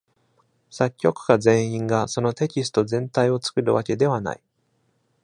[0.71, 4.41] 作曲家全員がそのテキスト全体を作るわけではない。